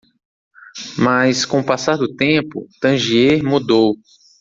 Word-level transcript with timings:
Mas? 0.97 1.45
com 1.45 1.59
o 1.59 1.63
passar 1.63 1.95
do 1.95 2.15
tempo? 2.15 2.67
Tangier 2.81 3.43
mudou. 3.43 3.95